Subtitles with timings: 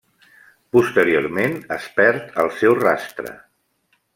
[0.77, 3.37] Posteriorment es perd el seu rastre.